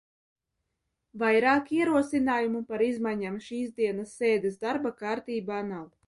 Vairāk 1.23 1.67
ierosinājumu 1.79 2.61
par 2.71 2.83
izmaiņām 2.85 3.37
šīsdienas 3.49 4.15
sēdes 4.23 4.57
darba 4.65 4.93
kārtībā 5.03 5.61
nav. 5.69 5.85